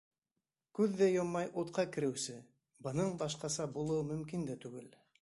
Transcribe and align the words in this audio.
Күҙ 0.79 0.95
ҙә 1.01 1.09
йоммай 1.15 1.51
утҡа 1.63 1.87
кереүсе, 1.97 2.39
Бының 2.89 3.15
башҡаса 3.23 3.71
булыуы 3.79 4.11
мөмкин 4.15 4.53
дә 4.53 4.61
түгел. 4.67 4.95